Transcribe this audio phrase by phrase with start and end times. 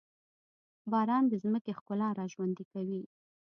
[0.91, 3.01] باران د ځمکې ښکلا راژوندي کوي.